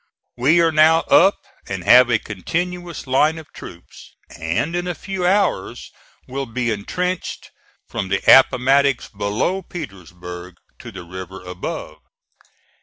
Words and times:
We 0.35 0.59
are 0.61 0.71
now 0.71 1.01
up 1.11 1.45
and 1.67 1.83
have 1.83 2.09
a 2.09 2.17
continuous 2.17 3.05
line 3.05 3.37
of 3.37 3.53
troops, 3.53 4.15
and 4.35 4.75
in 4.75 4.87
a 4.87 4.95
few 4.95 5.27
hours 5.27 5.91
will 6.27 6.47
be 6.47 6.71
intrenched 6.71 7.51
from 7.87 8.09
the 8.09 8.19
Appomattox 8.27 9.09
below 9.09 9.61
Petersburg 9.61 10.55
to 10.79 10.91
the 10.91 11.03
river 11.03 11.43
above. 11.43 11.99